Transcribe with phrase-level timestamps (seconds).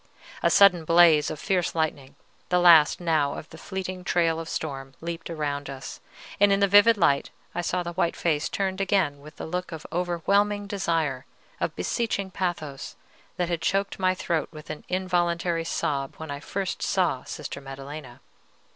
[0.41, 2.15] A sudden blaze of fierce lightning,
[2.49, 5.99] the last now of the fleeting trail of storm, leaped around us,
[6.39, 9.71] and in the vivid light I saw the white face turned again with the look
[9.71, 11.27] of overwhelming desire,
[11.59, 12.95] of beseeching pathos,
[13.37, 18.21] that had choked my throat with an involuntary sob when first I saw Sister Maddelena.